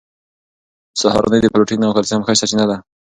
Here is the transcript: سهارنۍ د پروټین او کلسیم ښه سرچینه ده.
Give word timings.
سهارنۍ 1.01 1.39
د 1.41 1.47
پروټین 1.53 1.81
او 1.87 1.95
کلسیم 1.97 2.21
ښه 2.25 2.33
سرچینه 2.39 2.65
ده. 2.69 2.77